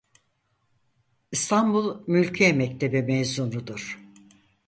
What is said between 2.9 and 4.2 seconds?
mezunudur.